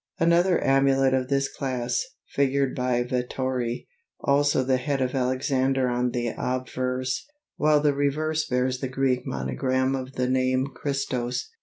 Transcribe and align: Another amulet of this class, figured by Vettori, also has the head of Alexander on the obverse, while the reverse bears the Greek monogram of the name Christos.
Another 0.17 0.59
amulet 0.63 1.13
of 1.13 1.27
this 1.27 1.47
class, 1.47 2.03
figured 2.31 2.73
by 2.75 3.03
Vettori, 3.03 3.87
also 4.19 4.61
has 4.61 4.67
the 4.67 4.77
head 4.77 4.99
of 4.99 5.13
Alexander 5.13 5.87
on 5.89 6.09
the 6.09 6.29
obverse, 6.35 7.23
while 7.57 7.79
the 7.79 7.93
reverse 7.93 8.47
bears 8.47 8.79
the 8.79 8.87
Greek 8.87 9.27
monogram 9.27 9.93
of 9.95 10.13
the 10.13 10.27
name 10.27 10.65
Christos. 10.73 11.51